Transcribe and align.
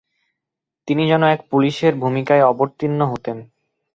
তিনি 0.87 1.03
যেন 1.07 1.23
এক 1.25 1.41
পুলিশের 1.49 1.93
ভূমিকায় 1.95 2.47
অবতীর্ণ 2.47 3.01
হতেন। 3.05 3.37